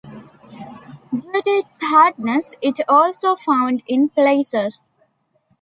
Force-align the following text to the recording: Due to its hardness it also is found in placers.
Due 1.13 1.41
to 1.43 1.43
its 1.51 1.77
hardness 1.81 2.55
it 2.59 2.79
also 2.89 3.33
is 3.33 3.43
found 3.43 3.83
in 3.87 4.09
placers. 4.09 4.89